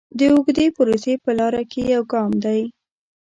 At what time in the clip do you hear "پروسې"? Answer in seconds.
0.75-1.13